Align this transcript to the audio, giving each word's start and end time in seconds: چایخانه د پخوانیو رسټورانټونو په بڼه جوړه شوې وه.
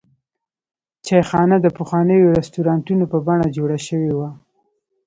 چایخانه 1.05 1.57
د 1.61 1.67
پخوانیو 1.77 2.35
رسټورانټونو 2.39 3.05
په 3.11 3.17
بڼه 3.25 3.47
جوړه 3.57 3.77
شوې 3.87 4.11
وه. 4.17 4.29